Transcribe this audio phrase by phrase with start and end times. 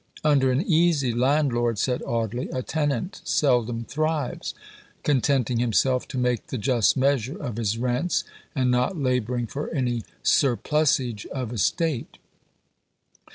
[0.23, 4.55] "Under an easy landlord," said Audley, "a tenant seldom thrives;
[5.03, 8.23] contenting himself to make the just measure of his rents,
[8.55, 12.17] and not labouring for any surplusage of estate.